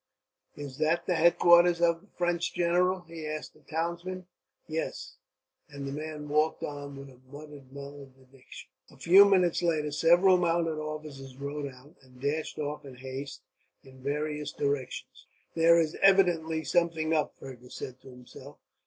"Is 0.55 0.79
that 0.79 1.05
the 1.05 1.13
headquarters 1.13 1.79
of 1.79 2.01
the 2.01 2.07
French 2.17 2.55
general?" 2.55 3.01
he 3.01 3.27
asked 3.27 3.55
a 3.55 3.59
townsman. 3.59 4.25
"Yes," 4.67 5.17
and 5.69 5.87
the 5.87 5.91
man 5.91 6.27
walked 6.27 6.63
on 6.63 6.95
with 6.97 7.07
a 7.11 7.21
muttered 7.31 7.71
malediction. 7.71 8.71
A 8.89 8.97
few 8.97 9.25
minutes 9.25 9.61
later 9.61 9.91
several 9.91 10.37
mounted 10.39 10.79
officers 10.79 11.37
rode 11.37 11.71
out, 11.71 11.97
and 12.01 12.19
dashed 12.19 12.57
off 12.57 12.83
in 12.83 12.95
haste 12.95 13.43
in 13.83 14.01
various 14.01 14.51
directions. 14.51 15.27
"There 15.53 15.79
is 15.79 15.95
evidently 16.01 16.63
something 16.63 17.13
up," 17.13 17.35
Fergus 17.37 17.75
said 17.75 18.01
to 18.01 18.09
himself. 18.09 18.57